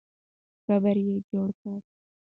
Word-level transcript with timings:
قبر 0.67 0.97
یې 1.07 1.17
جوړ 1.29 1.47
کړه. 1.59 1.75